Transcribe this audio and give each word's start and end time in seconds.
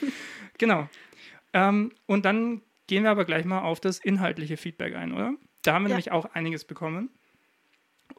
genau. 0.58 0.88
Ähm, 1.52 1.92
und 2.06 2.24
dann 2.24 2.62
gehen 2.86 3.02
wir 3.04 3.10
aber 3.10 3.24
gleich 3.24 3.44
mal 3.44 3.60
auf 3.62 3.78
das 3.80 3.98
inhaltliche 3.98 4.56
Feedback 4.56 4.94
ein, 4.94 5.12
oder? 5.12 5.34
Da 5.62 5.74
haben 5.74 5.84
wir 5.84 5.90
Ja. 5.90 5.94
nämlich 5.96 6.12
auch 6.12 6.24
einiges 6.34 6.64
bekommen. 6.64 7.10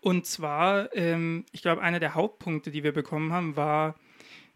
Und 0.02 0.26
zwar, 0.26 0.94
ähm, 0.96 1.46
ich 1.52 1.62
glaube, 1.62 1.82
einer 1.82 2.00
der 2.00 2.14
Hauptpunkte, 2.16 2.72
die 2.72 2.84
wir 2.84 2.92
bekommen 2.94 3.32
haben, 3.34 3.56
war, 3.56 3.96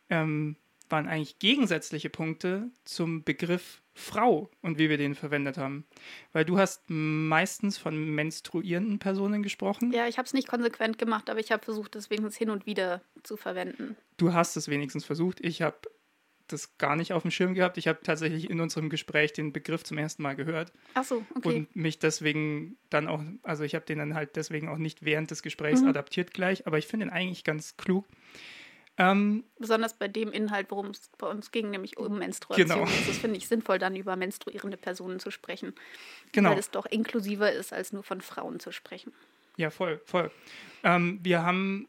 ähm, 0.09 0.55
waren 0.89 1.07
eigentlich 1.07 1.39
gegensätzliche 1.39 2.09
Punkte 2.09 2.69
zum 2.85 3.23
Begriff 3.23 3.81
Frau 3.97 4.50
und 4.62 4.78
wie 4.78 4.90
wir 4.90 4.97
den 4.97 5.16
verwendet 5.16 5.58
haben. 5.58 5.85
Weil 6.31 6.46
du 6.46 6.58
hast 6.58 6.84
meistens 6.88 7.78
von 7.78 7.97
menstruierenden 8.16 9.00
Personen 9.00 9.41
gesprochen. 9.44 9.91
Ja, 9.91 10.08
ich 10.08 10.18
habe 10.18 10.25
es 10.28 10.34
nicht 10.34 10.47
konsequent 10.47 10.97
gemacht, 10.97 11.30
aber 11.30 11.40
ich 11.40 11.52
habe 11.52 11.63
versucht, 11.66 11.96
das 11.96 12.09
wenigstens 12.09 12.38
hin 12.38 12.50
und 12.52 12.66
wieder 12.66 13.02
zu 13.24 13.38
verwenden. 13.38 13.97
Du 14.18 14.34
hast 14.34 14.56
es 14.56 14.68
wenigstens 14.69 15.03
versucht. 15.03 15.40
Ich 15.41 15.62
habe 15.62 15.78
das 16.47 16.78
gar 16.78 16.96
nicht 16.96 17.12
auf 17.12 17.24
dem 17.24 17.31
Schirm 17.31 17.56
gehabt. 17.56 17.78
Ich 17.78 17.88
habe 17.88 18.00
tatsächlich 18.03 18.50
in 18.50 18.62
unserem 18.62 18.90
Gespräch 18.90 19.34
den 19.34 19.52
Begriff 19.52 19.84
zum 19.84 19.97
ersten 19.97 20.24
Mal 20.24 20.35
gehört 20.35 20.72
Ach 20.94 21.03
so, 21.03 21.25
okay. 21.35 21.47
und 21.50 21.75
mich 21.75 22.00
deswegen 22.00 22.78
dann 22.90 23.08
auch, 23.08 23.22
also 23.44 23.64
ich 23.66 23.75
habe 23.75 23.84
den 23.85 23.97
dann 23.97 24.14
halt 24.14 24.35
deswegen 24.38 24.69
auch 24.69 24.78
nicht 24.78 25.03
während 25.03 25.29
des 25.31 25.41
Gesprächs 25.44 25.81
Mhm. 25.81 25.90
adaptiert 25.90 26.34
gleich, 26.34 26.66
aber 26.66 26.78
ich 26.78 26.88
finde 26.88 27.08
ihn 27.08 27.09
eigentlich 27.09 27.44
ganz 27.44 27.75
klug. 27.75 28.06
Ähm, 28.97 29.44
Besonders 29.59 29.94
bei 29.94 30.08
dem 30.08 30.31
Inhalt, 30.31 30.72
worum 30.72 30.88
es 30.88 31.09
bei 31.18 31.28
uns 31.28 31.52
ging, 31.52 31.69
nämlich 31.69 31.97
um 31.97 32.18
Menstruation. 32.18 32.68
Genau. 32.68 32.90
Das 33.08 33.18
finde 33.18 33.38
ich 33.38 33.47
sinnvoll, 33.47 33.78
dann 33.78 33.96
über 33.96 34.16
menstruierende 34.16 34.78
Personen 34.78 35.19
zu 35.19 35.30
sprechen. 35.30 35.74
genau. 36.31 36.52
Weil 36.52 36.59
es 36.59 36.72
doch 36.72 36.85
inklusiver 36.85 37.52
ist, 37.52 37.74
als 37.74 37.94
nur 37.94 38.03
von 38.03 38.22
Frauen 38.22 38.59
zu 38.59 38.72
sprechen. 38.72 39.13
Ja, 39.58 39.69
voll, 39.69 40.02
voll. 40.06 40.31
Ähm, 40.84 41.19
wir 41.24 41.44
haben 41.44 41.88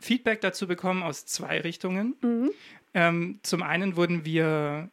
Feedback 0.00 0.40
dazu 0.40 0.66
bekommen 0.66 1.02
aus 1.02 1.26
zwei 1.26 1.60
Richtungen. 1.60 2.16
Mhm. 2.22 2.50
Ähm, 2.92 3.40
zum 3.42 3.62
einen 3.62 3.96
wurden 3.96 4.24
wir, 4.24 4.90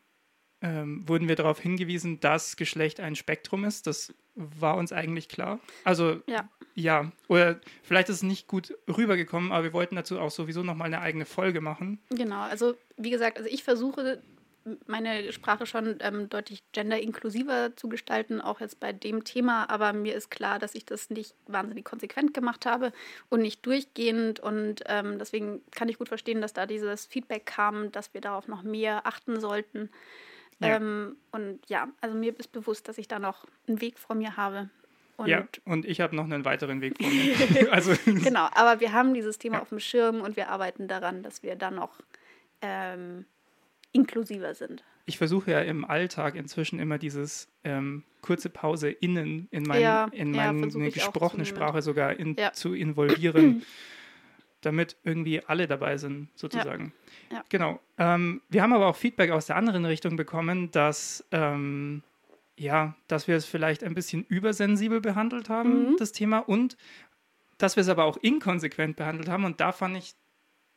ähm, 0.62 1.08
wurden 1.08 1.28
wir 1.28 1.36
darauf 1.36 1.60
hingewiesen, 1.60 2.20
dass 2.20 2.56
Geschlecht 2.56 3.00
ein 3.00 3.16
Spektrum 3.16 3.64
ist. 3.64 3.88
Das 3.88 4.14
war 4.36 4.78
uns 4.78 4.92
eigentlich 4.92 5.30
klar. 5.30 5.60
Also 5.84 6.22
Ja. 6.28 6.48
ja, 6.76 7.12
oder 7.28 7.60
vielleicht 7.84 8.10
ist 8.10 8.18
es 8.18 8.24
nicht 8.24 8.48
gut 8.48 8.76
rübergekommen, 8.88 9.52
aber 9.52 9.66
wir 9.66 9.74
wollten 9.74 9.96
dazu 9.96 10.20
auch 10.20 10.32
sowieso 10.32 10.64
nochmal 10.64 10.88
eine 10.88 11.02
eigene 11.02 11.26
Folge 11.26 11.62
machen. 11.62 12.00
Genau, 12.10 12.42
also 12.42 12.76
wie 12.98 13.10
gesagt, 13.10 13.38
also 13.38 13.50
ich 13.50 13.64
versuche 13.64 14.22
meine 14.86 15.32
Sprache 15.32 15.66
schon 15.66 15.98
ähm, 16.02 16.30
deutlich 16.30 16.64
genderinklusiver 16.72 17.76
zu 17.76 17.90
gestalten, 17.90 18.42
auch 18.42 18.60
jetzt 18.60 18.80
bei 18.80 18.92
dem 18.92 19.24
Thema, 19.24 19.70
aber 19.70 19.94
mir 19.94 20.16
ist 20.16 20.30
klar, 20.30 20.60
dass 20.60 20.76
ich 20.76 20.86
das 20.86 21.10
nicht 21.10 21.36
wahnsinnig 21.46 21.86
konsequent 21.86 22.34
gemacht 22.34 22.66
habe 22.66 22.92
und 23.30 23.42
nicht 23.42 23.66
durchgehend 23.66 24.40
und 24.40 24.84
ähm, 24.88 25.20
deswegen 25.20 25.62
kann 25.72 25.90
ich 25.90 25.98
gut 25.98 26.10
verstehen, 26.10 26.42
dass 26.42 26.54
da 26.54 26.66
dieses 26.66 27.06
Feedback 27.06 27.46
kam, 27.46 27.92
dass 27.92 28.14
wir 28.14 28.22
darauf 28.22 28.48
noch 28.48 28.64
mehr 28.64 29.08
achten 29.08 29.40
sollten. 29.40 29.90
Ja. 30.60 30.76
Ähm, 30.78 31.18
und 31.32 31.60
ja, 31.68 31.88
also 32.02 32.16
mir 32.18 32.38
ist 32.40 32.52
bewusst, 32.52 32.88
dass 32.88 32.98
ich 32.98 33.08
da 33.08 33.20
noch 33.20 33.46
einen 33.68 33.80
Weg 33.82 34.00
vor 34.00 34.16
mir 34.16 34.38
habe. 34.38 34.70
Und 35.18 35.28
ja, 35.28 35.48
und 35.66 35.86
ich 35.86 36.00
habe 36.02 36.16
noch 36.16 36.26
einen 36.26 36.46
weiteren 36.46 36.82
Weg 36.82 36.96
vor 37.00 37.10
mir. 37.10 37.72
also 37.74 37.94
Genau, 38.06 38.48
aber 38.54 38.80
wir 38.80 38.92
haben 38.94 39.14
dieses 39.14 39.38
Thema 39.38 39.58
Ja. 39.58 39.62
auf 39.64 39.70
dem 39.70 39.80
Schirm 39.80 40.22
und 40.22 40.36
wir 40.36 40.50
arbeiten 40.50 40.88
daran, 40.88 41.24
dass 41.24 41.42
wir 41.44 41.56
dann 41.56 41.76
noch 41.76 42.00
ähm, 42.62 43.26
inklusiver 43.92 44.54
sind. 44.54 44.84
ich 45.06 45.18
versuche 45.18 45.52
ja 45.52 45.62
im 45.62 45.86
Alltag 45.86 46.36
inzwischen 46.36 46.80
immer 46.80 46.98
dieses 46.98 47.48
ähm, 47.64 48.04
kurze 48.22 48.50
Pause 48.50 48.90
innen 48.90 49.48
in, 49.52 49.64
mein, 49.64 49.82
Ja, 49.82 50.06
in 50.12 50.34
ja, 50.34 50.52
meine 50.54 50.68
auch 50.68 50.94
gesprochene. 50.94 51.46
Sprache 51.46 51.82
sogar 51.82 52.14
in, 52.20 52.36
Ja. 52.36 52.52
zu 52.54 52.74
involvieren, 52.74 53.64
damit 54.68 54.98
irgendwie 55.04 55.44
alle 55.46 55.68
dabei 55.68 55.98
sind, 55.98 56.30
sozusagen. 56.36 56.94
Ja. 57.32 57.44
Genau. 57.50 57.80
Ähm, 57.98 58.42
wir 58.50 58.62
haben 58.62 58.74
aber 58.74 58.88
auch 58.88 58.96
Feedback 58.96 59.32
aus 59.32 59.48
der 59.48 59.56
anderen 59.56 59.86
Richtung 59.86 60.16
bekommen, 60.16 60.70
dass, 60.72 61.26
ähm, 61.32 62.04
ja, 62.58 62.96
dass 63.08 63.28
wir 63.28 63.36
es 63.36 63.46
vielleicht 63.46 63.84
ein 63.84 63.96
bisschen 63.96 64.24
übersensibel 64.26 65.02
behandelt 65.02 65.50
haben, 65.50 65.92
Mhm. 65.92 65.96
das 65.98 66.12
Thema, 66.12 66.40
und 66.40 66.78
dass 67.58 67.76
wir 67.76 67.82
es 67.82 67.90
aber 67.90 68.04
auch 68.04 68.18
inkonsequent 68.18 68.96
behandelt 68.98 69.30
haben. 69.30 69.46
Und 69.46 69.60
da 69.60 69.72
fand 69.72 69.98
ich 69.98 70.14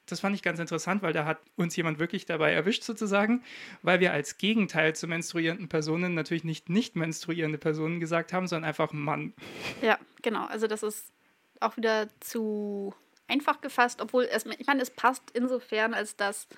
das 0.07 0.19
fand 0.19 0.35
ich 0.35 0.43
ganz 0.43 0.59
interessant, 0.59 1.03
weil 1.03 1.13
da 1.13 1.25
hat 1.25 1.39
uns 1.55 1.77
jemand 1.77 2.01
wirklich 2.01 2.27
dabei 2.27 2.53
erwischt 2.53 2.83
sozusagen, 2.83 3.45
weil 3.83 4.01
wir 4.01 4.13
als 4.13 4.39
Gegenteil 4.39 4.97
zu 4.97 5.07
menstruierenden 5.07 5.69
Personen 5.69 6.15
natürlich 6.15 6.43
nicht 6.43 6.69
nicht 6.69 6.97
menstruierende 6.97 7.59
Personen 7.59 8.01
gesagt 8.01 8.33
haben, 8.33 8.49
sondern 8.49 8.69
einfach 8.69 8.93
Mann. 8.93 9.35
Ja, 9.83 9.99
genau. 10.23 10.47
Also 10.47 10.67
das 10.67 10.83
ist 10.83 11.13
auch 11.61 11.77
wieder 11.77 12.09
zu 12.19 12.93
einfach 13.31 13.61
gefasst, 13.61 14.03
obwohl 14.03 14.25
es, 14.25 14.45
ich 14.47 14.67
meine, 14.67 14.83
es 14.83 14.91
passt 14.91 15.23
insofern, 15.33 15.95
als 15.95 16.17
dass 16.17 16.49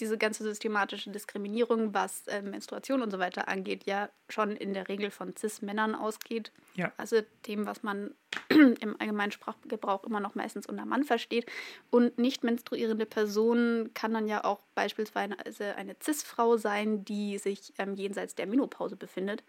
diese 0.00 0.16
ganze 0.16 0.44
systematische 0.44 1.10
Diskriminierung, 1.10 1.92
was 1.92 2.26
äh, 2.28 2.42
Menstruation 2.42 3.02
und 3.02 3.10
so 3.10 3.18
weiter 3.18 3.48
angeht, 3.48 3.84
ja 3.84 4.08
schon 4.28 4.52
in 4.52 4.72
der 4.72 4.88
Regel 4.88 5.10
von 5.10 5.34
Cis-Männern 5.36 5.94
ausgeht. 5.94 6.52
Ja. 6.74 6.92
Also 6.96 7.20
dem, 7.46 7.66
was 7.66 7.82
man 7.82 8.14
im 8.48 8.96
allgemeinen 9.00 9.32
Sprachgebrauch 9.32 10.04
immer 10.04 10.20
noch 10.20 10.34
meistens 10.34 10.66
unter 10.66 10.84
Mann 10.84 11.04
versteht. 11.04 11.46
Und 11.90 12.18
nicht 12.18 12.44
menstruierende 12.44 13.06
Person 13.06 13.90
kann 13.94 14.14
dann 14.14 14.28
ja 14.28 14.44
auch 14.44 14.60
beispielsweise 14.74 15.74
eine 15.76 15.96
Cis-Frau 16.00 16.56
sein, 16.56 17.04
die 17.04 17.38
sich 17.38 17.72
ähm, 17.78 17.94
jenseits 17.94 18.34
der 18.34 18.46
Menopause 18.46 18.96
befindet. 18.96 19.42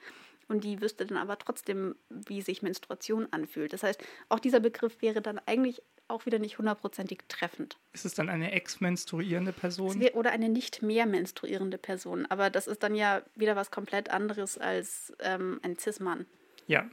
Und 0.50 0.63
die 0.63 0.81
wüsste 0.81 1.06
dann 1.06 1.18
aber 1.18 1.38
trotzdem, 1.38 1.96
wie 2.10 2.42
sich 2.42 2.63
Menstruation 2.63 3.28
anfühlt. 3.31 3.72
Das 3.72 3.84
heißt, 3.84 4.04
auch 4.30 4.40
dieser 4.40 4.60
Begriff 4.60 5.01
wäre 5.01 5.22
dann 5.22 5.40
eigentlich 5.46 5.81
auch 6.07 6.25
wieder 6.25 6.40
nicht 6.40 6.57
hundertprozentig 6.57 7.19
treffend. 7.28 7.78
Ist 7.94 8.04
es 8.04 8.16
dann 8.16 8.30
eine 8.30 8.51
ex-menstruierende 8.51 9.54
Person? 9.54 10.04
Oder 10.13 10.31
eine 10.31 10.50
nicht 10.50 10.81
mehr 10.81 11.06
menstruierende 11.06 11.78
Person. 11.78 12.25
Aber 12.25 12.50
das 12.50 12.66
ist 12.66 12.81
dann 12.81 12.96
ja 12.96 13.22
wieder 13.36 13.56
was 13.56 13.69
komplett 13.69 14.10
anderes 14.10 14.57
als 14.57 15.13
ähm, 15.19 15.60
ein 15.62 15.78
Cis-Mann. 15.78 16.25
Ja. 16.66 16.90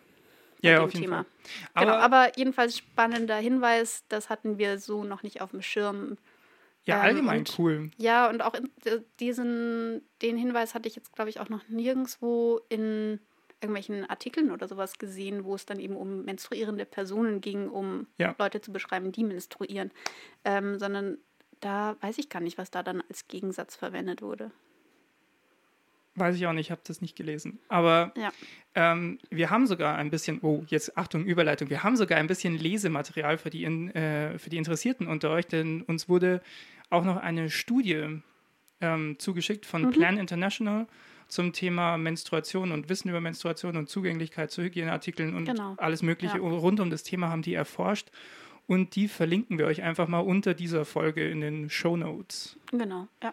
Ja, 0.61 0.83
auf 0.83 0.93
jeden 0.93 1.05
Thema. 1.05 1.25
Fall. 1.25 1.27
Aber, 1.75 1.93
genau, 1.93 2.05
aber 2.05 2.39
jedenfalls 2.39 2.77
spannender 2.77 3.37
Hinweis, 3.37 4.05
das 4.09 4.29
hatten 4.29 4.59
wir 4.59 4.79
so 4.79 5.05
noch 5.05 5.23
nicht 5.23 5.41
auf 5.41 5.51
dem 5.51 5.63
Schirm. 5.63 6.19
Ja, 6.85 6.97
ähm, 6.97 7.03
allgemein 7.03 7.39
und, 7.41 7.59
cool. 7.59 7.91
Ja, 7.97 8.29
und 8.29 8.43
auch 8.43 8.55
diesen, 9.19 10.03
den 10.21 10.37
Hinweis 10.37 10.75
hatte 10.75 10.89
ich 10.89 10.97
jetzt, 10.97 11.13
glaube 11.15 11.31
ich, 11.31 11.41
auch 11.41 11.49
noch 11.49 11.67
nirgendwo 11.69 12.61
in 12.69 13.21
irgendwelchen 13.67 14.09
Artikeln 14.09 14.51
oder 14.51 14.69
sowas 14.69 14.99
gesehen, 14.99 15.45
wo 15.45 15.55
es 15.55 15.67
dann 15.67 15.79
eben 15.79 15.97
um 15.97 16.25
menstruierende 16.25 16.85
Personen 16.85 17.41
ging, 17.41 17.69
um 17.69 18.07
ja. 18.19 18.35
Leute 18.39 18.61
zu 18.61 18.73
beschreiben, 18.73 19.13
die 19.13 19.25
menstruieren. 19.25 19.91
Ähm, 20.45 20.79
sondern 20.79 21.19
da 21.61 21.97
weiß 22.01 22.19
ich 22.19 22.29
gar 22.29 22.41
nicht, 22.41 22.59
was 22.59 22.71
da 22.71 22.83
dann 22.83 23.03
als 23.09 23.29
Gegensatz 23.29 23.77
verwendet 23.77 24.23
wurde. 24.23 24.51
Weiß 26.15 26.35
ich 26.37 26.47
auch 26.47 26.53
nicht, 26.53 26.67
ich 26.67 26.71
habe 26.71 26.81
das 26.85 27.03
nicht 27.03 27.15
gelesen. 27.15 27.59
Aber 27.69 28.13
ja. 28.17 28.33
ähm, 28.75 29.19
wir 29.31 29.51
haben 29.51 29.67
sogar 29.67 29.97
ein 29.97 30.11
bisschen, 30.11 30.41
oh, 30.41 30.65
jetzt 30.69 30.97
Achtung, 30.97 31.25
Überleitung, 31.27 31.69
wir 31.69 31.83
haben 31.83 31.97
sogar 31.97 32.19
ein 32.19 32.27
bisschen 32.27 32.57
Lesematerial 32.57 33.37
für 33.37 33.51
die, 33.51 33.65
in, 33.65 33.91
äh, 33.95 34.39
für 34.39 34.49
die 34.49 34.57
Interessierten 34.57 35.09
unter 35.09 35.31
euch, 35.31 35.47
denn 35.47 35.83
uns 35.83 36.09
wurde 36.09 36.41
auch 36.89 37.05
noch 37.05 37.17
eine 37.17 37.51
Studie 37.51 38.23
ähm, 38.81 39.19
zugeschickt 39.19 39.67
von 39.67 39.83
mhm. 39.83 39.91
Plan 39.91 40.17
International 40.19 40.87
zum 41.29 41.53
Thema 41.53 41.97
Menstruation 41.97 42.73
und 42.73 42.89
Wissen 42.89 43.09
über 43.09 43.21
Menstruation 43.21 43.77
und 43.77 43.89
Zugänglichkeit 43.89 44.51
zu 44.51 44.63
Hygieneartikeln 44.63 45.35
und 45.35 45.45
genau. 45.45 45.75
alles 45.79 46.03
Mögliche 46.03 46.39
ja. 46.39 46.43
rund 46.43 46.81
um 46.81 46.91
das 46.91 47.03
Thema 47.03 47.29
haben 47.29 47.43
die 47.43 47.55
erforscht. 47.55 48.11
Und 48.67 48.97
die 48.97 49.07
verlinken 49.07 49.59
wir 49.59 49.67
euch 49.67 49.83
einfach 49.83 50.09
mal 50.09 50.21
unter 50.21 50.55
dieser 50.55 50.85
Folge 50.85 51.29
in 51.29 51.41
den 51.41 51.71
Show 51.71 51.97
Notes. 51.97 52.59
Genau, 52.73 53.07
ja. 53.23 53.33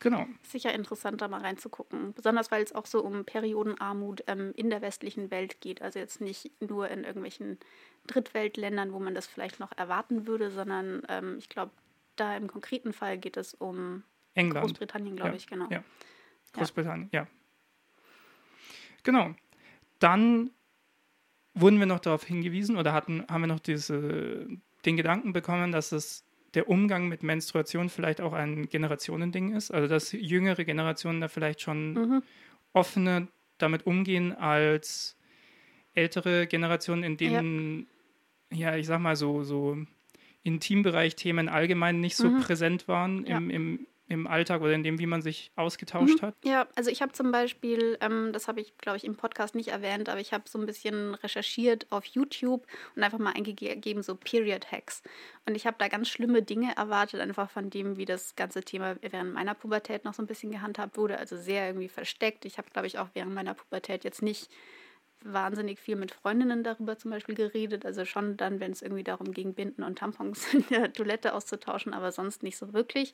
Genau. 0.00 0.26
Sicher 0.42 0.72
interessant, 0.72 1.20
da 1.20 1.28
mal 1.28 1.40
reinzugucken. 1.40 2.14
Besonders 2.14 2.52
weil 2.52 2.62
es 2.62 2.72
auch 2.72 2.86
so 2.86 3.02
um 3.02 3.24
Periodenarmut 3.24 4.22
ähm, 4.28 4.52
in 4.54 4.70
der 4.70 4.80
westlichen 4.80 5.30
Welt 5.30 5.60
geht. 5.60 5.82
Also 5.82 5.98
jetzt 5.98 6.20
nicht 6.20 6.52
nur 6.62 6.88
in 6.88 7.02
irgendwelchen 7.02 7.58
Drittweltländern, 8.06 8.92
wo 8.92 9.00
man 9.00 9.14
das 9.14 9.26
vielleicht 9.26 9.58
noch 9.58 9.72
erwarten 9.76 10.26
würde, 10.26 10.50
sondern 10.50 11.02
ähm, 11.08 11.36
ich 11.38 11.48
glaube, 11.48 11.72
da 12.14 12.36
im 12.36 12.46
konkreten 12.46 12.92
Fall 12.92 13.18
geht 13.18 13.36
es 13.36 13.54
um 13.54 14.04
England. 14.34 14.66
Großbritannien, 14.66 15.16
glaube 15.16 15.30
ja. 15.30 15.36
ich, 15.36 15.46
genau. 15.48 15.66
Ja. 15.68 15.82
Großbritannien, 16.52 17.08
ja. 17.12 17.22
ja. 17.22 17.28
Genau. 19.02 19.34
Dann 19.98 20.50
wurden 21.54 21.78
wir 21.78 21.86
noch 21.86 22.00
darauf 22.00 22.24
hingewiesen 22.24 22.76
oder 22.76 22.92
hatten, 22.92 23.24
haben 23.28 23.42
wir 23.42 23.48
noch 23.48 23.60
diese, 23.60 24.46
den 24.84 24.96
Gedanken 24.96 25.32
bekommen, 25.32 25.72
dass 25.72 25.92
es 25.92 26.24
der 26.54 26.68
Umgang 26.68 27.08
mit 27.08 27.22
Menstruation 27.22 27.88
vielleicht 27.88 28.20
auch 28.20 28.32
ein 28.32 28.68
Generationending 28.68 29.54
ist. 29.54 29.70
Also 29.70 29.88
dass 29.88 30.12
jüngere 30.12 30.64
Generationen 30.64 31.20
da 31.20 31.28
vielleicht 31.28 31.60
schon 31.60 31.92
mhm. 31.92 32.22
offener 32.72 33.28
damit 33.58 33.86
umgehen 33.86 34.32
als 34.32 35.16
ältere 35.94 36.46
Generationen, 36.46 37.02
in 37.02 37.16
denen, 37.16 37.86
ja, 38.52 38.70
ja 38.70 38.76
ich 38.76 38.86
sag 38.86 39.00
mal, 39.00 39.16
so, 39.16 39.42
so 39.42 39.76
Intimbereich 40.42 41.16
Themen 41.16 41.48
allgemein 41.48 42.00
nicht 42.00 42.16
so 42.16 42.28
mhm. 42.28 42.40
präsent 42.40 42.88
waren 42.88 43.26
ja. 43.26 43.36
im, 43.36 43.50
im 43.50 43.86
im 44.08 44.26
Alltag 44.26 44.62
oder 44.62 44.72
in 44.72 44.82
dem, 44.82 44.98
wie 44.98 45.06
man 45.06 45.22
sich 45.22 45.52
ausgetauscht 45.56 46.22
mhm. 46.22 46.26
hat? 46.26 46.34
Ja, 46.44 46.66
also 46.74 46.90
ich 46.90 47.02
habe 47.02 47.12
zum 47.12 47.30
Beispiel, 47.30 47.98
ähm, 48.00 48.32
das 48.32 48.48
habe 48.48 48.60
ich, 48.60 48.76
glaube 48.78 48.96
ich, 48.96 49.04
im 49.04 49.16
Podcast 49.16 49.54
nicht 49.54 49.68
erwähnt, 49.68 50.08
aber 50.08 50.20
ich 50.20 50.32
habe 50.32 50.44
so 50.48 50.58
ein 50.58 50.66
bisschen 50.66 51.14
recherchiert 51.16 51.86
auf 51.90 52.04
YouTube 52.04 52.66
und 52.96 53.02
einfach 53.02 53.18
mal 53.18 53.34
eingegeben, 53.34 54.02
so 54.02 54.14
Period 54.14 54.72
Hacks. 54.72 55.02
Und 55.46 55.54
ich 55.54 55.66
habe 55.66 55.76
da 55.78 55.88
ganz 55.88 56.08
schlimme 56.08 56.42
Dinge 56.42 56.74
erwartet, 56.76 57.20
einfach 57.20 57.50
von 57.50 57.70
dem, 57.70 57.96
wie 57.96 58.06
das 58.06 58.34
ganze 58.34 58.62
Thema 58.62 58.96
während 59.00 59.34
meiner 59.34 59.54
Pubertät 59.54 60.04
noch 60.04 60.14
so 60.14 60.22
ein 60.22 60.26
bisschen 60.26 60.50
gehandhabt 60.50 60.96
wurde. 60.96 61.18
Also 61.18 61.36
sehr 61.36 61.66
irgendwie 61.66 61.88
versteckt. 61.88 62.44
Ich 62.44 62.58
habe, 62.58 62.70
glaube 62.70 62.86
ich, 62.86 62.98
auch 62.98 63.08
während 63.14 63.34
meiner 63.34 63.54
Pubertät 63.54 64.04
jetzt 64.04 64.22
nicht 64.22 64.50
wahnsinnig 65.24 65.80
viel 65.80 65.96
mit 65.96 66.12
Freundinnen 66.12 66.62
darüber 66.62 66.96
zum 66.96 67.10
Beispiel 67.10 67.34
geredet. 67.34 67.84
Also 67.84 68.04
schon 68.04 68.36
dann, 68.36 68.60
wenn 68.60 68.72
es 68.72 68.82
irgendwie 68.82 69.04
darum 69.04 69.32
ging, 69.32 69.54
Binden 69.54 69.82
und 69.82 69.98
Tampons 69.98 70.46
in 70.54 70.64
der 70.70 70.92
Toilette 70.92 71.34
auszutauschen, 71.34 71.92
aber 71.92 72.12
sonst 72.12 72.42
nicht 72.42 72.56
so 72.56 72.72
wirklich. 72.72 73.12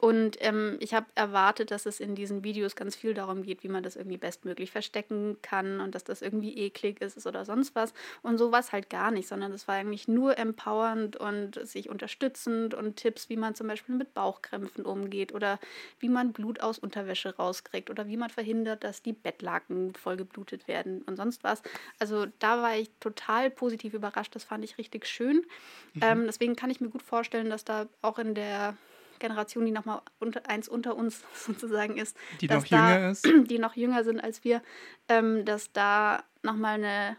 Und 0.00 0.36
ähm, 0.40 0.76
ich 0.80 0.92
habe 0.92 1.06
erwartet, 1.14 1.70
dass 1.70 1.86
es 1.86 2.00
in 2.00 2.14
diesen 2.14 2.44
Videos 2.44 2.76
ganz 2.76 2.96
viel 2.96 3.14
darum 3.14 3.42
geht, 3.42 3.62
wie 3.62 3.68
man 3.68 3.82
das 3.82 3.96
irgendwie 3.96 4.16
bestmöglich 4.16 4.70
verstecken 4.70 5.36
kann 5.40 5.80
und 5.80 5.94
dass 5.94 6.04
das 6.04 6.20
irgendwie 6.20 6.58
eklig 6.58 7.00
ist 7.00 7.26
oder 7.26 7.44
sonst 7.44 7.74
was. 7.74 7.94
Und 8.22 8.36
so 8.36 8.52
war 8.52 8.60
es 8.60 8.72
halt 8.72 8.90
gar 8.90 9.10
nicht, 9.10 9.28
sondern 9.28 9.52
es 9.52 9.68
war 9.68 9.76
eigentlich 9.76 10.08
nur 10.08 10.36
empowernd 10.36 11.16
und 11.16 11.66
sich 11.66 11.88
unterstützend 11.88 12.74
und 12.74 12.96
Tipps, 12.96 13.28
wie 13.28 13.36
man 13.36 13.54
zum 13.54 13.68
Beispiel 13.68 13.94
mit 13.94 14.14
Bauchkrämpfen 14.14 14.84
umgeht 14.84 15.32
oder 15.32 15.58
wie 16.00 16.08
man 16.08 16.32
Blut 16.32 16.60
aus 16.60 16.78
Unterwäsche 16.78 17.36
rauskriegt 17.36 17.88
oder 17.88 18.06
wie 18.08 18.16
man 18.16 18.30
verhindert, 18.30 18.84
dass 18.84 19.00
die 19.00 19.12
Bettlaken 19.12 19.94
vollgeblutet 19.94 20.68
werden 20.68 21.02
und 21.02 21.16
sonst 21.16 21.44
was. 21.44 21.62
Also 21.98 22.26
da 22.40 22.60
war 22.60 22.76
ich 22.76 22.90
total 23.00 23.48
positiv 23.48 23.94
überrascht. 23.94 24.34
Das 24.34 24.44
fand 24.44 24.64
ich 24.64 24.76
richtig 24.76 25.06
schön. 25.06 25.46
Mhm. 25.94 26.00
Ähm, 26.02 26.22
deswegen 26.26 26.56
kann 26.56 26.70
ich 26.70 26.80
mir 26.80 26.90
gut 26.90 27.02
vorstellen, 27.02 27.48
dass 27.48 27.64
da 27.64 27.86
auch 28.02 28.18
in 28.18 28.34
der 28.34 28.76
Generation, 29.18 29.64
die 29.64 29.72
nochmal 29.72 30.02
unter, 30.18 30.48
eins 30.48 30.68
unter 30.68 30.96
uns 30.96 31.22
sozusagen 31.34 31.96
ist. 31.96 32.16
Die 32.40 32.48
noch 32.48 32.64
jünger 32.64 33.10
ist. 33.10 33.26
Die 33.50 33.58
noch 33.58 33.76
jünger 33.76 34.04
sind 34.04 34.20
als 34.20 34.44
wir, 34.44 34.62
ähm, 35.08 35.44
dass 35.44 35.72
da 35.72 36.24
nochmal 36.42 36.74
eine, 36.74 37.16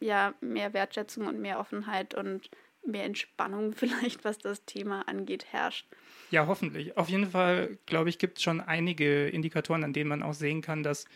ja, 0.00 0.34
mehr 0.40 0.72
Wertschätzung 0.72 1.26
und 1.26 1.40
mehr 1.40 1.58
Offenheit 1.58 2.14
und 2.14 2.50
mehr 2.84 3.04
Entspannung 3.04 3.72
vielleicht, 3.76 4.24
was 4.24 4.38
das 4.38 4.64
Thema 4.64 5.02
angeht, 5.08 5.46
herrscht. 5.50 5.86
Ja, 6.30 6.46
hoffentlich. 6.46 6.96
Auf 6.96 7.08
jeden 7.08 7.30
Fall, 7.30 7.78
glaube 7.86 8.08
ich, 8.08 8.18
gibt 8.18 8.38
es 8.38 8.44
schon 8.44 8.60
einige 8.60 9.28
Indikatoren, 9.28 9.84
an 9.84 9.92
denen 9.92 10.08
man 10.08 10.22
auch 10.22 10.34
sehen 10.34 10.60
kann, 10.60 10.82
dass 10.82 11.06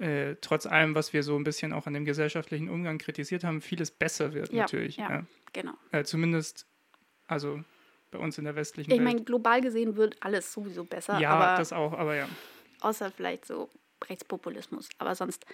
äh, 0.00 0.36
trotz 0.40 0.64
allem, 0.64 0.94
was 0.94 1.12
wir 1.12 1.22
so 1.22 1.36
ein 1.36 1.44
bisschen 1.44 1.74
auch 1.74 1.86
an 1.86 1.92
dem 1.92 2.06
gesellschaftlichen 2.06 2.70
Umgang 2.70 2.96
kritisiert 2.96 3.44
haben, 3.44 3.60
vieles 3.60 3.90
besser 3.90 4.32
wird 4.32 4.50
ja, 4.50 4.62
natürlich. 4.62 4.96
Ja, 4.96 5.10
ja. 5.10 5.26
genau. 5.52 5.74
Äh, 5.92 6.04
zumindest, 6.04 6.66
also 7.26 7.62
bei 8.10 8.18
uns 8.18 8.38
in 8.38 8.44
der 8.44 8.56
westlichen 8.56 8.90
ich 8.90 8.98
Welt. 8.98 9.08
Ich 9.08 9.14
meine, 9.14 9.24
global 9.24 9.60
gesehen 9.60 9.96
wird 9.96 10.16
alles 10.20 10.52
sowieso 10.52 10.84
besser. 10.84 11.18
Ja, 11.18 11.30
aber, 11.30 11.58
das 11.58 11.72
auch, 11.72 11.92
aber 11.92 12.16
ja. 12.16 12.28
Außer 12.80 13.10
vielleicht 13.10 13.46
so 13.46 13.68
Rechtspopulismus. 14.08 14.88
Aber 14.98 15.14
sonst 15.14 15.44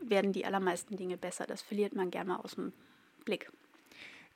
werden 0.00 0.32
die 0.32 0.44
allermeisten 0.44 0.96
Dinge 0.96 1.16
besser. 1.16 1.46
Das 1.46 1.62
verliert 1.62 1.94
man 1.94 2.10
gerne 2.10 2.30
mal 2.30 2.36
aus 2.36 2.54
dem 2.54 2.72
Blick. 3.24 3.50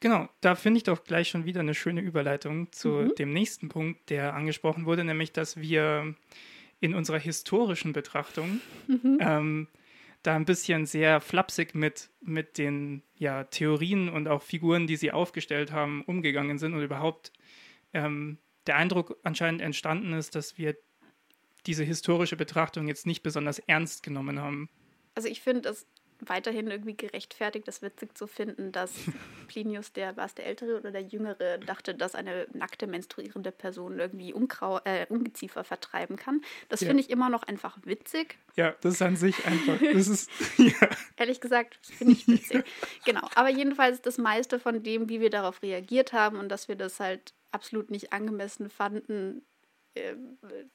Genau, 0.01 0.29
da 0.41 0.55
finde 0.55 0.79
ich 0.79 0.85
doch 0.85 1.05
gleich 1.05 1.29
schon 1.29 1.45
wieder 1.47 1.61
eine 1.61 1.75
schöne 1.75 2.01
Überleitung 2.01 2.71
zu 2.73 2.89
mhm. 2.89 3.15
dem 3.15 3.33
nächsten 3.33 3.69
Punkt, 3.69 4.11
der 4.11 4.35
angesprochen 4.35 4.85
wurde, 4.85 5.05
nämlich 5.05 5.33
dass 5.33 5.57
wir 5.57 6.15
in 6.81 6.95
unserer 6.95 7.19
historischen 7.19 7.93
Betrachtung 7.93 8.61
mhm. 8.87 9.19
ähm, 9.21 9.69
da 10.27 10.35
ein 10.35 10.45
bisschen 10.45 10.87
sehr 10.87 11.21
flapsig 11.21 11.75
mit, 11.75 12.11
mit 12.21 12.59
den 12.59 13.03
ja, 13.17 13.45
Theorien 13.45 14.09
und 14.09 14.29
auch 14.29 14.43
Figuren, 14.43 14.87
die 14.87 14.97
sie 14.97 15.13
aufgestellt 15.13 15.73
haben, 15.73 16.03
umgegangen 16.03 16.59
sind 16.59 16.75
und 16.75 16.83
überhaupt 16.83 17.33
ähm, 17.93 18.39
der 18.67 18.77
Eindruck 18.77 19.17
anscheinend 19.23 19.61
entstanden 19.61 20.13
ist, 20.13 20.35
dass 20.35 20.59
wir 20.59 20.77
diese 21.67 21.85
historische 21.85 22.37
Betrachtung 22.37 22.89
jetzt 22.89 23.07
nicht 23.07 23.23
besonders 23.23 23.59
ernst 23.61 24.03
genommen 24.03 24.41
haben. 24.41 24.69
Also 25.15 25.29
ich 25.29 25.41
finde, 25.41 25.63
das 25.63 25.87
weiterhin 26.21 26.69
irgendwie 26.69 26.97
gerechtfertigt, 26.97 27.67
das 27.69 27.83
witzig 27.83 28.17
zu 28.17 28.27
finden, 28.27 28.73
dass 28.73 28.93
Plinius, 29.49 29.93
der 29.93 30.17
war 30.17 30.27
es 30.27 30.35
der 30.35 30.47
Ältere 30.47 30.79
oder 30.79 30.91
der 30.91 31.03
Jüngere, 31.03 31.59
dachte, 31.59 31.95
dass 31.95 32.15
eine 32.15 32.47
nackte 32.53 32.87
menstruierende 32.87 33.53
Person 33.53 33.99
irgendwie 33.99 34.33
Unkrau 34.33 34.81
äh, 34.85 35.07
Ungeziefer 35.09 35.65
vertreiben 35.65 36.17
kann. 36.17 36.43
Das 36.69 36.81
ja. 36.81 36.89
finde 36.89 37.03
ich 37.03 37.11
immer 37.11 37.29
noch 37.31 37.43
einfach 37.43 37.79
witzig. 37.85 38.39
Ja, 38.57 38.75
das 38.81 38.95
ist 38.95 39.03
an 39.03 39.17
sich 39.17 39.45
einfach. 39.47 39.77
Das 39.97 40.09
ist, 40.09 40.31
ja. 40.59 40.89
Ehrlich 41.17 41.41
gesagt, 41.41 41.79
finde 41.83 42.13
ich 42.13 42.27
witzig. 42.29 42.65
genau. 43.05 43.27
Aber 43.35 43.49
jedenfalls 43.49 44.03
das 44.03 44.19
meiste 44.19 44.59
von 44.59 44.83
dem, 44.83 45.09
wie 45.09 45.21
wir 45.21 45.31
darauf 45.31 45.63
reagiert 45.63 46.13
haben 46.13 46.39
und 46.39 46.49
dass 46.49 46.69
wir 46.69 46.77
das 46.77 47.01
halt 47.01 47.35
absolut 47.51 47.91
nicht 47.91 48.13
angemessen 48.13 48.69
fanden, 48.69 49.43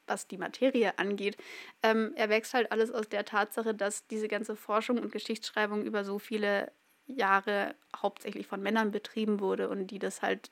was 0.06 0.26
die 0.28 0.38
Materie 0.38 0.98
angeht, 0.98 1.36
ähm, 1.82 2.12
erwächst 2.14 2.54
halt 2.54 2.72
alles 2.72 2.90
aus 2.90 3.08
der 3.08 3.24
Tatsache, 3.24 3.74
dass 3.74 4.06
diese 4.06 4.28
ganze 4.28 4.56
Forschung 4.56 4.98
und 4.98 5.12
Geschichtsschreibung 5.12 5.84
über 5.84 6.04
so 6.04 6.18
viele 6.18 6.72
Jahre 7.06 7.74
hauptsächlich 7.96 8.46
von 8.46 8.62
Männern 8.62 8.90
betrieben 8.90 9.40
wurde 9.40 9.68
und 9.68 9.88
die 9.88 9.98
das 9.98 10.22
halt 10.22 10.50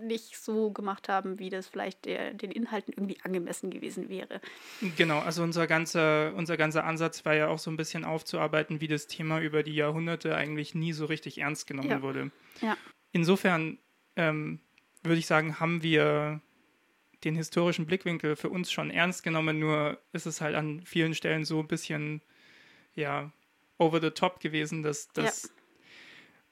nicht 0.00 0.36
so 0.36 0.70
gemacht 0.70 1.08
haben, 1.08 1.38
wie 1.38 1.50
das 1.50 1.68
vielleicht 1.68 2.04
der, 2.04 2.34
den 2.34 2.50
Inhalten 2.50 2.92
irgendwie 2.96 3.18
angemessen 3.22 3.70
gewesen 3.70 4.08
wäre. 4.08 4.40
Genau, 4.96 5.20
also 5.20 5.42
unser 5.42 5.66
ganzer, 5.66 6.34
unser 6.34 6.56
ganzer 6.56 6.84
Ansatz 6.84 7.24
war 7.24 7.34
ja 7.34 7.48
auch 7.48 7.58
so 7.58 7.70
ein 7.70 7.76
bisschen 7.76 8.04
aufzuarbeiten, 8.04 8.80
wie 8.80 8.88
das 8.88 9.06
Thema 9.06 9.40
über 9.40 9.62
die 9.62 9.74
Jahrhunderte 9.74 10.36
eigentlich 10.36 10.74
nie 10.74 10.92
so 10.92 11.04
richtig 11.06 11.38
ernst 11.38 11.66
genommen 11.66 11.90
ja. 11.90 12.02
wurde. 12.02 12.30
Ja. 12.60 12.76
Insofern 13.12 13.78
ähm, 14.16 14.60
würde 15.02 15.18
ich 15.18 15.26
sagen, 15.26 15.60
haben 15.60 15.82
wir 15.82 16.40
den 17.24 17.34
historischen 17.34 17.86
Blickwinkel 17.86 18.36
für 18.36 18.50
uns 18.50 18.70
schon 18.70 18.90
ernst 18.90 19.22
genommen, 19.22 19.58
nur 19.58 19.98
ist 20.12 20.26
es 20.26 20.40
halt 20.40 20.54
an 20.54 20.82
vielen 20.82 21.14
Stellen 21.14 21.44
so 21.44 21.60
ein 21.60 21.66
bisschen, 21.66 22.22
ja, 22.94 23.32
over 23.78 24.00
the 24.00 24.10
top 24.10 24.40
gewesen, 24.40 24.82
dass, 24.82 25.08
dass, 25.12 25.52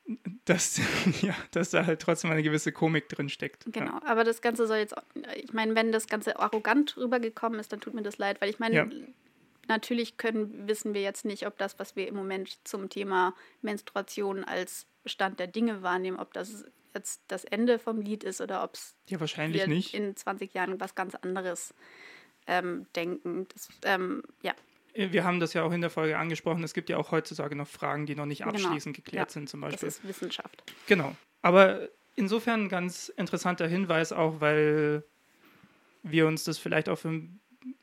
ja. 0.06 0.16
dass, 0.44 0.80
ja, 1.22 1.34
dass 1.50 1.70
da 1.70 1.86
halt 1.86 2.00
trotzdem 2.00 2.30
eine 2.30 2.42
gewisse 2.42 2.72
Komik 2.72 3.08
drin 3.08 3.28
steckt. 3.28 3.64
Genau, 3.72 3.92
ja. 3.92 4.02
aber 4.04 4.24
das 4.24 4.40
Ganze 4.40 4.66
soll 4.66 4.78
jetzt, 4.78 4.94
ich 5.36 5.52
meine, 5.52 5.74
wenn 5.74 5.92
das 5.92 6.06
Ganze 6.06 6.38
arrogant 6.38 6.96
rübergekommen 6.96 7.60
ist, 7.60 7.72
dann 7.72 7.80
tut 7.80 7.94
mir 7.94 8.02
das 8.02 8.18
leid, 8.18 8.40
weil 8.40 8.50
ich 8.50 8.58
meine, 8.58 8.74
ja. 8.74 8.86
natürlich 9.68 10.16
können, 10.16 10.66
wissen 10.66 10.94
wir 10.94 11.02
jetzt 11.02 11.24
nicht, 11.24 11.46
ob 11.46 11.58
das, 11.58 11.78
was 11.78 11.96
wir 11.96 12.08
im 12.08 12.14
Moment 12.14 12.58
zum 12.66 12.88
Thema 12.88 13.34
Menstruation 13.60 14.44
als 14.44 14.86
Stand 15.06 15.38
der 15.38 15.48
Dinge 15.48 15.82
wahrnehmen, 15.82 16.18
ob 16.18 16.32
das 16.32 16.64
jetzt 16.94 17.22
das 17.28 17.44
Ende 17.44 17.78
vom 17.78 18.00
Lied 18.00 18.24
ist 18.24 18.40
oder 18.40 18.62
ob 18.62 18.74
es 18.74 18.94
ja, 19.08 19.20
wahrscheinlich 19.20 19.66
nicht. 19.66 19.94
in 19.94 20.16
20 20.16 20.52
Jahren 20.54 20.80
was 20.80 20.94
ganz 20.94 21.14
anderes 21.14 21.74
ähm, 22.46 22.86
denken. 22.94 23.46
Das, 23.52 23.68
ähm, 23.84 24.22
ja. 24.42 24.54
Wir 24.94 25.24
haben 25.24 25.40
das 25.40 25.54
ja 25.54 25.62
auch 25.62 25.72
in 25.72 25.80
der 25.80 25.90
Folge 25.90 26.18
angesprochen. 26.18 26.62
Es 26.64 26.74
gibt 26.74 26.90
ja 26.90 26.98
auch 26.98 27.12
heutzutage 27.12 27.56
noch 27.56 27.68
Fragen, 27.68 28.04
die 28.04 28.14
noch 28.14 28.26
nicht 28.26 28.42
genau. 28.42 28.50
abschließend 28.52 28.94
genau. 28.94 29.04
geklärt 29.04 29.30
ja, 29.30 29.32
sind, 29.32 29.48
zum 29.48 29.62
Beispiel. 29.62 29.88
Das 29.88 29.98
ist 29.98 30.06
Wissenschaft. 30.06 30.62
Genau. 30.86 31.16
Aber 31.40 31.88
insofern 32.14 32.64
ein 32.64 32.68
ganz 32.68 33.08
interessanter 33.08 33.66
Hinweis 33.66 34.12
auch, 34.12 34.40
weil 34.40 35.04
wir 36.02 36.26
uns 36.26 36.44
das 36.44 36.58
vielleicht 36.58 36.88
auch 36.88 36.98
für, 36.98 37.22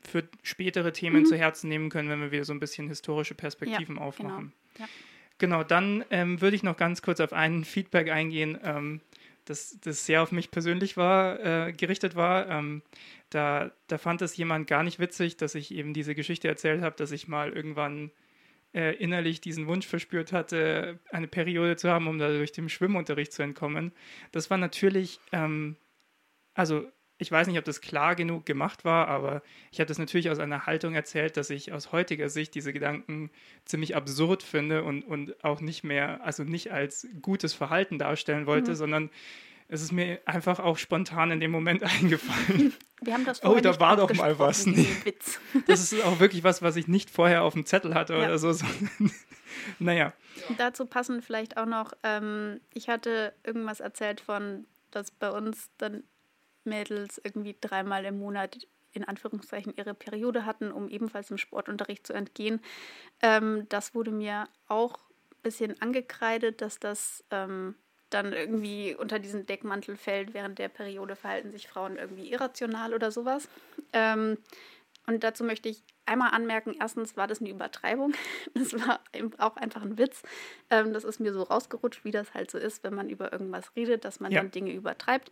für 0.02 0.28
spätere 0.42 0.92
Themen 0.92 1.22
mhm. 1.22 1.26
zu 1.26 1.36
Herzen 1.36 1.68
nehmen 1.68 1.90
können, 1.90 2.08
wenn 2.08 2.20
wir 2.20 2.30
wieder 2.30 2.44
so 2.44 2.52
ein 2.52 2.60
bisschen 2.60 2.88
historische 2.88 3.34
Perspektiven 3.34 3.96
ja, 3.96 4.02
aufmachen. 4.02 4.52
Genau. 4.74 4.86
Ja. 4.86 5.09
Genau, 5.40 5.64
dann 5.64 6.04
ähm, 6.10 6.42
würde 6.42 6.54
ich 6.54 6.62
noch 6.62 6.76
ganz 6.76 7.00
kurz 7.00 7.18
auf 7.18 7.32
ein 7.32 7.64
Feedback 7.64 8.10
eingehen, 8.10 8.58
ähm, 8.62 9.00
das, 9.46 9.78
das 9.80 10.04
sehr 10.04 10.22
auf 10.22 10.32
mich 10.32 10.50
persönlich 10.50 10.98
war, 10.98 11.40
äh, 11.40 11.72
gerichtet 11.72 12.14
war. 12.14 12.46
Ähm, 12.50 12.82
da, 13.30 13.70
da 13.86 13.96
fand 13.96 14.20
es 14.20 14.36
jemand 14.36 14.66
gar 14.66 14.82
nicht 14.82 14.98
witzig, 14.98 15.38
dass 15.38 15.54
ich 15.54 15.72
eben 15.74 15.94
diese 15.94 16.14
Geschichte 16.14 16.46
erzählt 16.46 16.82
habe, 16.82 16.94
dass 16.94 17.10
ich 17.10 17.26
mal 17.26 17.54
irgendwann 17.54 18.10
äh, 18.74 18.94
innerlich 18.96 19.40
diesen 19.40 19.66
Wunsch 19.66 19.86
verspürt 19.86 20.30
hatte, 20.34 20.98
eine 21.10 21.26
Periode 21.26 21.76
zu 21.76 21.88
haben, 21.88 22.06
um 22.06 22.18
dadurch 22.18 22.52
dem 22.52 22.68
Schwimmunterricht 22.68 23.32
zu 23.32 23.42
entkommen. 23.42 23.92
Das 24.32 24.50
war 24.50 24.58
natürlich, 24.58 25.20
ähm, 25.32 25.76
also 26.52 26.86
ich 27.20 27.30
weiß 27.30 27.46
nicht, 27.46 27.58
ob 27.58 27.64
das 27.66 27.82
klar 27.82 28.14
genug 28.14 28.46
gemacht 28.46 28.84
war, 28.84 29.06
aber 29.08 29.42
ich 29.70 29.78
habe 29.78 29.86
das 29.86 29.98
natürlich 29.98 30.30
aus 30.30 30.38
einer 30.38 30.64
Haltung 30.64 30.94
erzählt, 30.94 31.36
dass 31.36 31.50
ich 31.50 31.72
aus 31.72 31.92
heutiger 31.92 32.30
Sicht 32.30 32.54
diese 32.54 32.72
Gedanken 32.72 33.30
ziemlich 33.66 33.94
absurd 33.94 34.42
finde 34.42 34.82
und, 34.82 35.02
und 35.02 35.44
auch 35.44 35.60
nicht 35.60 35.84
mehr, 35.84 36.24
also 36.24 36.44
nicht 36.44 36.72
als 36.72 37.06
gutes 37.20 37.52
Verhalten 37.52 37.98
darstellen 37.98 38.46
wollte, 38.46 38.70
mhm. 38.70 38.76
sondern 38.76 39.10
es 39.68 39.82
ist 39.82 39.92
mir 39.92 40.18
einfach 40.24 40.60
auch 40.60 40.78
spontan 40.78 41.30
in 41.30 41.40
dem 41.40 41.50
Moment 41.50 41.82
eingefallen. 42.00 42.72
Wir 43.02 43.12
haben 43.12 43.26
das 43.26 43.44
Oh, 43.44 43.60
da 43.60 43.78
war 43.78 43.96
doch 43.96 44.12
mal 44.14 44.38
was. 44.38 44.64
Nee. 44.66 44.88
Das 45.66 45.92
ist 45.92 46.02
auch 46.02 46.20
wirklich 46.20 46.42
was, 46.42 46.62
was 46.62 46.76
ich 46.76 46.88
nicht 46.88 47.10
vorher 47.10 47.42
auf 47.42 47.52
dem 47.52 47.66
Zettel 47.66 47.94
hatte 47.94 48.14
ja. 48.14 48.24
oder 48.24 48.38
so. 48.38 48.52
naja. 49.78 50.14
Dazu 50.56 50.86
passen 50.86 51.20
vielleicht 51.20 51.58
auch 51.58 51.66
noch, 51.66 51.92
ähm, 52.02 52.60
ich 52.72 52.88
hatte 52.88 53.34
irgendwas 53.44 53.80
erzählt 53.80 54.22
von, 54.22 54.66
dass 54.90 55.10
bei 55.10 55.30
uns 55.30 55.68
dann 55.76 56.02
Mädels 56.64 57.20
irgendwie 57.22 57.56
dreimal 57.60 58.04
im 58.04 58.18
Monat 58.18 58.66
in 58.92 59.04
Anführungszeichen 59.04 59.74
ihre 59.76 59.94
Periode 59.94 60.44
hatten, 60.44 60.72
um 60.72 60.88
ebenfalls 60.88 61.30
im 61.30 61.38
Sportunterricht 61.38 62.06
zu 62.06 62.12
entgehen. 62.12 62.60
Ähm, 63.22 63.66
das 63.68 63.94
wurde 63.94 64.10
mir 64.10 64.48
auch 64.66 64.94
ein 64.94 65.42
bisschen 65.42 65.80
angekreidet, 65.80 66.60
dass 66.60 66.80
das 66.80 67.24
ähm, 67.30 67.76
dann 68.10 68.32
irgendwie 68.32 68.94
unter 68.96 69.18
diesen 69.18 69.46
Deckmantel 69.46 69.96
fällt. 69.96 70.34
Während 70.34 70.58
der 70.58 70.68
Periode 70.68 71.14
verhalten 71.14 71.52
sich 71.52 71.68
Frauen 71.68 71.96
irgendwie 71.96 72.32
irrational 72.32 72.92
oder 72.92 73.10
sowas. 73.12 73.48
Ähm, 73.92 74.38
und 75.06 75.24
dazu 75.24 75.44
möchte 75.44 75.68
ich 75.68 75.82
einmal 76.10 76.32
anmerken, 76.32 76.74
erstens 76.78 77.16
war 77.16 77.26
das 77.26 77.40
eine 77.40 77.50
Übertreibung. 77.50 78.12
Das 78.54 78.72
war 78.74 79.00
auch 79.38 79.56
einfach 79.56 79.82
ein 79.82 79.96
Witz. 79.96 80.22
Ähm, 80.70 80.92
das 80.92 81.04
ist 81.04 81.20
mir 81.20 81.32
so 81.32 81.42
rausgerutscht, 81.42 82.04
wie 82.04 82.10
das 82.10 82.34
halt 82.34 82.50
so 82.50 82.58
ist, 82.58 82.82
wenn 82.84 82.94
man 82.94 83.08
über 83.08 83.32
irgendwas 83.32 83.74
redet, 83.76 84.04
dass 84.04 84.20
man 84.20 84.32
ja. 84.32 84.40
dann 84.40 84.50
Dinge 84.50 84.72
übertreibt. 84.72 85.30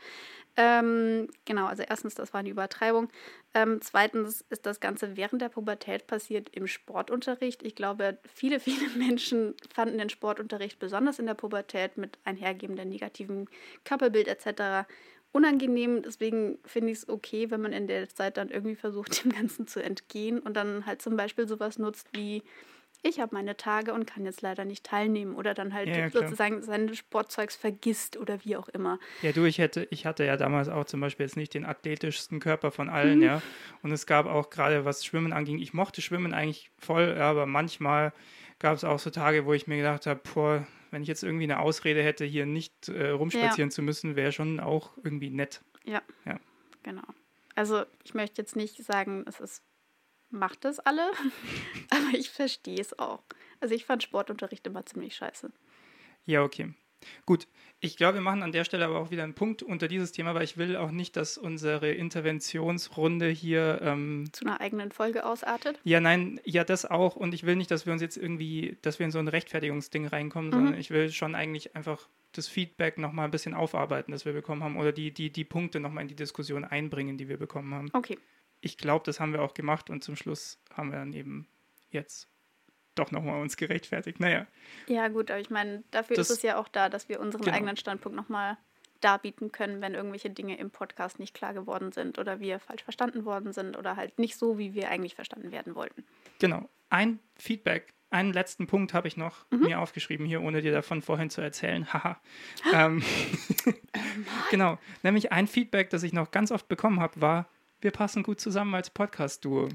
Ähm, 0.56 1.28
genau, 1.44 1.66
also 1.66 1.82
erstens, 1.82 2.14
das 2.14 2.32
war 2.32 2.40
eine 2.40 2.48
Übertreibung. 2.48 3.08
Ähm, 3.54 3.80
zweitens 3.82 4.44
ist 4.50 4.66
das 4.66 4.80
Ganze 4.80 5.16
während 5.16 5.42
der 5.42 5.48
Pubertät 5.48 6.06
passiert 6.06 6.48
im 6.52 6.66
Sportunterricht. 6.66 7.62
Ich 7.62 7.74
glaube, 7.74 8.18
viele, 8.32 8.60
viele 8.60 8.88
Menschen 8.96 9.54
fanden 9.74 9.98
den 9.98 10.10
Sportunterricht 10.10 10.78
besonders 10.78 11.18
in 11.18 11.26
der 11.26 11.34
Pubertät 11.34 11.96
mit 11.96 12.18
einhergebendem 12.24 12.88
negativen 12.88 13.48
Körperbild 13.84 14.28
etc 14.28 14.86
unangenehm. 15.32 16.02
Deswegen 16.02 16.58
finde 16.64 16.92
ich 16.92 16.98
es 16.98 17.08
okay, 17.08 17.50
wenn 17.50 17.60
man 17.60 17.72
in 17.72 17.86
der 17.86 18.08
Zeit 18.08 18.36
dann 18.36 18.48
irgendwie 18.48 18.76
versucht, 18.76 19.24
dem 19.24 19.32
Ganzen 19.32 19.66
zu 19.66 19.82
entgehen 19.82 20.38
und 20.38 20.54
dann 20.54 20.86
halt 20.86 21.02
zum 21.02 21.16
Beispiel 21.16 21.48
sowas 21.48 21.78
nutzt 21.78 22.08
wie 22.12 22.42
ich 23.02 23.20
habe 23.20 23.34
meine 23.34 23.56
Tage 23.56 23.92
und 23.92 24.06
kann 24.06 24.24
jetzt 24.24 24.42
leider 24.42 24.64
nicht 24.64 24.84
teilnehmen 24.84 25.36
oder 25.36 25.54
dann 25.54 25.72
halt 25.72 25.88
ja, 25.88 25.98
ja, 25.98 26.10
sozusagen 26.10 26.62
seine 26.62 26.94
Sportzeugs 26.94 27.54
vergisst 27.54 28.16
oder 28.16 28.44
wie 28.44 28.56
auch 28.56 28.68
immer. 28.68 28.98
Ja, 29.22 29.32
du, 29.32 29.44
ich 29.44 29.58
hätte, 29.58 29.86
ich 29.90 30.04
hatte 30.04 30.24
ja 30.24 30.36
damals 30.36 30.68
auch 30.68 30.84
zum 30.84 31.00
Beispiel 31.00 31.24
jetzt 31.24 31.36
nicht 31.36 31.54
den 31.54 31.64
athletischsten 31.64 32.40
Körper 32.40 32.70
von 32.70 32.88
allen, 32.88 33.18
mhm. 33.18 33.24
ja. 33.24 33.42
Und 33.82 33.92
es 33.92 34.06
gab 34.06 34.26
auch 34.26 34.50
gerade, 34.50 34.84
was 34.84 35.04
Schwimmen 35.04 35.32
anging, 35.32 35.58
ich 35.58 35.72
mochte 35.72 36.02
Schwimmen 36.02 36.34
eigentlich 36.34 36.70
voll, 36.78 37.14
ja, 37.16 37.30
aber 37.30 37.46
manchmal 37.46 38.12
gab 38.58 38.74
es 38.74 38.82
auch 38.82 38.98
so 38.98 39.10
Tage, 39.10 39.46
wo 39.46 39.52
ich 39.52 39.68
mir 39.68 39.76
gedacht 39.76 40.06
habe, 40.06 40.20
boah, 40.34 40.66
wenn 40.90 41.02
ich 41.02 41.08
jetzt 41.08 41.22
irgendwie 41.22 41.44
eine 41.44 41.60
Ausrede 41.60 42.02
hätte, 42.02 42.24
hier 42.24 42.46
nicht 42.46 42.88
äh, 42.88 43.10
rumspazieren 43.10 43.70
ja. 43.70 43.74
zu 43.74 43.82
müssen, 43.82 44.16
wäre 44.16 44.32
schon 44.32 44.60
auch 44.60 44.90
irgendwie 45.02 45.30
nett. 45.30 45.62
Ja. 45.84 46.02
ja. 46.24 46.38
Genau. 46.82 47.02
Also 47.54 47.84
ich 48.04 48.14
möchte 48.14 48.40
jetzt 48.40 48.56
nicht 48.56 48.76
sagen, 48.84 49.24
es 49.26 49.40
ist, 49.40 49.62
macht 50.30 50.64
das 50.64 50.78
alle, 50.80 51.10
aber 51.90 52.16
ich 52.16 52.30
verstehe 52.30 52.80
es 52.80 52.98
auch. 52.98 53.22
Also 53.60 53.74
ich 53.74 53.84
fand 53.84 54.02
Sportunterricht 54.02 54.66
immer 54.66 54.86
ziemlich 54.86 55.16
scheiße. 55.16 55.50
Ja, 56.26 56.42
okay. 56.42 56.74
Gut, 57.26 57.46
ich 57.80 57.96
glaube, 57.96 58.14
wir 58.14 58.22
machen 58.22 58.42
an 58.42 58.50
der 58.50 58.64
Stelle 58.64 58.84
aber 58.84 58.98
auch 58.98 59.10
wieder 59.12 59.22
einen 59.22 59.34
Punkt 59.34 59.62
unter 59.62 59.86
dieses 59.86 60.10
Thema, 60.10 60.34
weil 60.34 60.42
ich 60.42 60.56
will 60.56 60.76
auch 60.76 60.90
nicht, 60.90 61.16
dass 61.16 61.38
unsere 61.38 61.92
Interventionsrunde 61.92 63.28
hier 63.28 63.78
ähm, 63.82 64.28
zu 64.32 64.44
einer 64.44 64.60
eigenen 64.60 64.90
Folge 64.90 65.24
ausartet. 65.24 65.78
Ja, 65.84 66.00
nein, 66.00 66.40
ja, 66.44 66.64
das 66.64 66.84
auch. 66.84 67.14
Und 67.14 67.34
ich 67.34 67.46
will 67.46 67.54
nicht, 67.54 67.70
dass 67.70 67.86
wir 67.86 67.92
uns 67.92 68.02
jetzt 68.02 68.16
irgendwie, 68.16 68.78
dass 68.82 68.98
wir 68.98 69.06
in 69.06 69.12
so 69.12 69.20
ein 69.20 69.28
Rechtfertigungsding 69.28 70.06
reinkommen, 70.08 70.50
mhm. 70.50 70.54
sondern 70.54 70.74
ich 70.74 70.90
will 70.90 71.10
schon 71.12 71.36
eigentlich 71.36 71.76
einfach 71.76 72.08
das 72.32 72.48
Feedback 72.48 72.98
nochmal 72.98 73.26
ein 73.26 73.30
bisschen 73.30 73.54
aufarbeiten, 73.54 74.10
das 74.10 74.24
wir 74.24 74.32
bekommen 74.32 74.64
haben, 74.64 74.76
oder 74.76 74.92
die, 74.92 75.12
die, 75.12 75.30
die 75.30 75.44
Punkte 75.44 75.78
nochmal 75.78 76.02
in 76.02 76.08
die 76.08 76.16
Diskussion 76.16 76.64
einbringen, 76.64 77.16
die 77.16 77.28
wir 77.28 77.38
bekommen 77.38 77.72
haben. 77.74 77.90
Okay. 77.92 78.18
Ich 78.60 78.76
glaube, 78.76 79.04
das 79.04 79.20
haben 79.20 79.32
wir 79.32 79.40
auch 79.42 79.54
gemacht 79.54 79.88
und 79.88 80.02
zum 80.02 80.16
Schluss 80.16 80.58
haben 80.72 80.90
wir 80.90 80.98
dann 80.98 81.12
eben 81.12 81.46
jetzt 81.90 82.28
doch 82.98 83.10
nochmal 83.10 83.40
uns 83.40 83.56
gerechtfertigt. 83.56 84.20
Naja. 84.20 84.46
Ja, 84.86 85.08
gut, 85.08 85.30
aber 85.30 85.40
ich 85.40 85.50
meine, 85.50 85.82
dafür 85.90 86.16
das, 86.16 86.30
ist 86.30 86.38
es 86.38 86.42
ja 86.42 86.58
auch 86.58 86.68
da, 86.68 86.88
dass 86.88 87.08
wir 87.08 87.20
unseren 87.20 87.42
genau. 87.42 87.56
eigenen 87.56 87.76
Standpunkt 87.76 88.16
nochmal 88.16 88.56
darbieten 89.00 89.52
können, 89.52 89.80
wenn 89.80 89.94
irgendwelche 89.94 90.30
Dinge 90.30 90.56
im 90.58 90.70
Podcast 90.70 91.18
nicht 91.18 91.34
klar 91.34 91.54
geworden 91.54 91.92
sind 91.92 92.18
oder 92.18 92.40
wir 92.40 92.58
falsch 92.58 92.82
verstanden 92.82 93.24
worden 93.24 93.52
sind 93.52 93.76
oder 93.76 93.96
halt 93.96 94.18
nicht 94.18 94.36
so, 94.36 94.58
wie 94.58 94.74
wir 94.74 94.90
eigentlich 94.90 95.14
verstanden 95.14 95.52
werden 95.52 95.74
wollten. 95.74 96.04
Genau. 96.40 96.68
Ein 96.90 97.20
Feedback, 97.36 97.92
einen 98.10 98.32
letzten 98.32 98.66
Punkt 98.66 98.94
habe 98.94 99.06
ich 99.06 99.16
noch 99.16 99.44
mhm. 99.50 99.60
mir 99.60 99.80
aufgeschrieben 99.80 100.26
hier, 100.26 100.42
ohne 100.42 100.62
dir 100.62 100.72
davon 100.72 101.02
vorhin 101.02 101.30
zu 101.30 101.40
erzählen. 101.40 101.92
Haha. 101.92 102.18
ähm, 102.72 103.02
genau. 104.50 104.78
Nämlich 105.02 105.30
ein 105.32 105.46
Feedback, 105.46 105.90
das 105.90 106.02
ich 106.02 106.12
noch 106.12 106.30
ganz 106.30 106.50
oft 106.50 106.68
bekommen 106.68 107.00
habe, 107.00 107.20
war, 107.20 107.48
wir 107.80 107.90
passen 107.90 108.22
gut 108.22 108.40
zusammen 108.40 108.74
als 108.74 108.90
Podcast-Duo. 108.90 109.68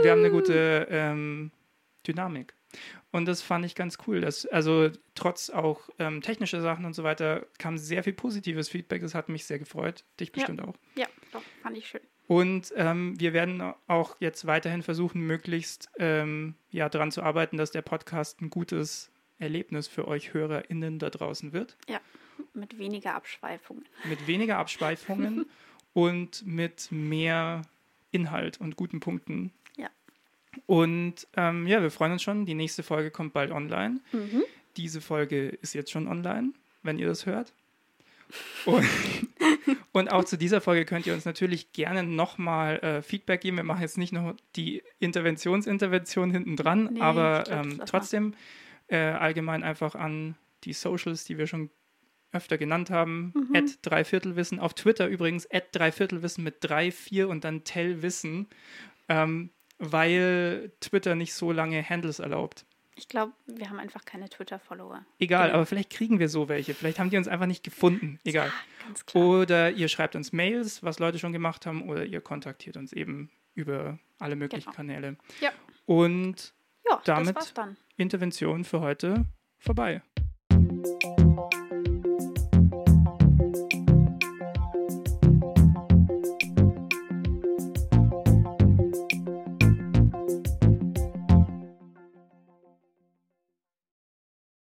Wir 0.00 0.10
haben 0.10 0.20
eine 0.20 0.30
gute 0.30 0.86
ähm, 0.90 1.50
Dynamik. 2.06 2.54
Und 3.10 3.26
das 3.26 3.42
fand 3.42 3.64
ich 3.64 3.74
ganz 3.74 3.98
cool. 4.06 4.20
Dass, 4.20 4.46
also 4.46 4.90
trotz 5.14 5.50
auch 5.50 5.88
ähm, 5.98 6.22
technischer 6.22 6.60
Sachen 6.60 6.84
und 6.84 6.94
so 6.94 7.04
weiter 7.04 7.46
kam 7.58 7.78
sehr 7.78 8.02
viel 8.02 8.12
positives 8.12 8.68
Feedback. 8.68 9.02
Das 9.02 9.14
hat 9.14 9.28
mich 9.28 9.44
sehr 9.44 9.58
gefreut. 9.58 10.04
Dich 10.20 10.32
bestimmt 10.32 10.60
ja. 10.60 10.66
auch. 10.66 10.74
Ja, 10.96 11.06
doch, 11.32 11.42
fand 11.62 11.76
ich 11.76 11.86
schön. 11.86 12.00
Und 12.26 12.72
ähm, 12.76 13.18
wir 13.20 13.32
werden 13.32 13.62
auch 13.86 14.16
jetzt 14.18 14.46
weiterhin 14.46 14.82
versuchen, 14.82 15.20
möglichst 15.20 15.90
ähm, 15.98 16.54
ja, 16.70 16.88
daran 16.88 17.12
zu 17.12 17.22
arbeiten, 17.22 17.58
dass 17.58 17.70
der 17.70 17.82
Podcast 17.82 18.40
ein 18.40 18.50
gutes 18.50 19.10
Erlebnis 19.38 19.88
für 19.88 20.08
euch 20.08 20.32
HörerInnen 20.32 20.98
da 20.98 21.10
draußen 21.10 21.52
wird. 21.52 21.76
Ja, 21.86 22.00
mit 22.54 22.78
weniger 22.78 23.14
Abschweifungen. 23.14 23.84
Mit 24.08 24.26
weniger 24.26 24.58
Abschweifungen 24.58 25.46
und 25.92 26.46
mit 26.46 26.90
mehr 26.90 27.62
Inhalt 28.10 28.58
und 28.60 28.76
guten 28.76 29.00
Punkten 29.00 29.52
und 30.66 31.26
ähm, 31.36 31.66
ja, 31.66 31.82
wir 31.82 31.90
freuen 31.90 32.12
uns 32.12 32.22
schon. 32.22 32.46
Die 32.46 32.54
nächste 32.54 32.82
Folge 32.82 33.10
kommt 33.10 33.32
bald 33.32 33.50
online. 33.50 34.00
Mhm. 34.12 34.42
Diese 34.76 35.00
Folge 35.00 35.48
ist 35.48 35.74
jetzt 35.74 35.90
schon 35.90 36.08
online, 36.08 36.52
wenn 36.82 36.98
ihr 36.98 37.06
das 37.06 37.26
hört. 37.26 37.52
Und, 38.64 38.86
und 39.92 40.10
auch 40.10 40.24
zu 40.24 40.36
dieser 40.36 40.60
Folge 40.60 40.84
könnt 40.84 41.06
ihr 41.06 41.14
uns 41.14 41.24
natürlich 41.24 41.72
gerne 41.72 42.02
nochmal 42.02 42.78
äh, 42.78 43.02
Feedback 43.02 43.42
geben. 43.42 43.56
Wir 43.58 43.64
machen 43.64 43.82
jetzt 43.82 43.98
nicht 43.98 44.12
noch 44.12 44.34
die 44.56 44.82
Interventionsintervention 44.98 46.30
hinten 46.30 46.56
dran, 46.56 46.90
nee, 46.94 47.00
aber 47.00 47.44
glaub, 47.44 47.64
ähm, 47.64 47.82
trotzdem 47.86 48.34
äh, 48.88 48.96
allgemein 48.96 49.62
einfach 49.62 49.94
an 49.94 50.36
die 50.64 50.72
Socials, 50.72 51.24
die 51.24 51.38
wir 51.38 51.46
schon 51.46 51.70
öfter 52.32 52.58
genannt 52.58 52.90
haben. 52.90 53.32
Mhm. 53.34 53.56
At 53.56 53.78
Dreiviertelwissen. 53.82 54.58
Auf 54.58 54.74
Twitter 54.74 55.06
übrigens, 55.06 55.48
at 55.50 55.66
Dreiviertelwissen 55.72 56.42
mit 56.42 56.56
drei, 56.60 56.90
vier 56.90 57.28
und 57.28 57.44
dann 57.44 57.64
Tellwissen. 57.64 58.48
Ähm, 59.08 59.50
weil 59.92 60.72
Twitter 60.80 61.14
nicht 61.14 61.34
so 61.34 61.52
lange 61.52 61.82
Handles 61.88 62.18
erlaubt. 62.18 62.66
Ich 62.96 63.08
glaube, 63.08 63.32
wir 63.46 63.68
haben 63.70 63.80
einfach 63.80 64.04
keine 64.04 64.28
Twitter-Follower. 64.28 65.04
Egal, 65.18 65.46
genau. 65.46 65.54
aber 65.56 65.66
vielleicht 65.66 65.90
kriegen 65.90 66.20
wir 66.20 66.28
so 66.28 66.48
welche. 66.48 66.74
Vielleicht 66.74 67.00
haben 67.00 67.10
die 67.10 67.16
uns 67.16 67.26
einfach 67.26 67.46
nicht 67.46 67.64
gefunden. 67.64 68.20
Egal. 68.24 68.52
Ja, 69.14 69.20
oder 69.20 69.70
ihr 69.72 69.88
schreibt 69.88 70.14
uns 70.14 70.32
Mails, 70.32 70.82
was 70.84 71.00
Leute 71.00 71.18
schon 71.18 71.32
gemacht 71.32 71.66
haben, 71.66 71.88
oder 71.88 72.04
ihr 72.04 72.20
kontaktiert 72.20 72.76
uns 72.76 72.92
eben 72.92 73.30
über 73.54 73.98
alle 74.18 74.36
möglichen 74.36 74.64
genau. 74.66 74.76
Kanäle. 74.76 75.16
Ja. 75.40 75.50
Und 75.86 76.54
Ja, 76.88 77.00
Damit- 77.04 77.28
das 77.28 77.34
war's 77.34 77.54
dann. 77.54 77.76
Intervention 77.96 78.64
für 78.64 78.80
heute 78.80 79.24
vorbei. 79.58 80.02